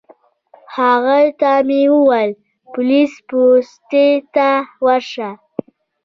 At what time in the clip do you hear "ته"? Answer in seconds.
1.39-1.51, 4.35-4.49